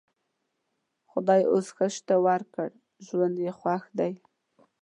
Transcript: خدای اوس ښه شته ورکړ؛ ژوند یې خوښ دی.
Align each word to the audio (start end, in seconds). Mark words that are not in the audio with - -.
خدای 1.11 1.41
اوس 1.51 1.67
ښه 1.75 1.87
شته 1.95 2.15
ورکړ؛ 2.25 2.69
ژوند 3.05 3.35
یې 3.45 3.51
خوښ 3.59 3.83
دی. 3.99 4.13